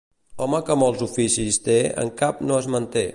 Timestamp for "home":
0.43-0.61